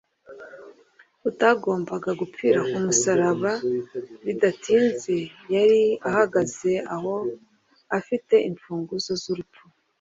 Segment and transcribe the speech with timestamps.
[1.29, 3.51] Utagombaga gupfira ku musaraba
[4.25, 5.15] bidatinze
[5.55, 7.13] yari ahagaze aho
[7.97, 9.63] afite imfunguzo z'urupfu,